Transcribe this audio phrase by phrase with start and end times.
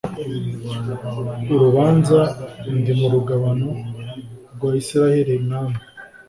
[1.53, 2.19] urubanza
[2.77, 3.69] ndi mu rugabano
[4.53, 5.79] rwa Isirayeli namwe